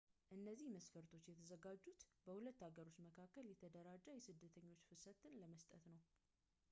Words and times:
እነዚህ 0.35 0.69
መስፈርቶች 0.75 1.25
የተዘጋጁት 1.29 1.99
በሁለቱ 2.25 2.57
ሀገሮች 2.67 2.97
መካከል 3.07 3.45
የተደራጀ 3.51 4.07
የስደተኞች 4.15 4.81
ፍሰትን 4.89 5.39
ለመስጠት 5.43 5.85
ነው 5.95 6.03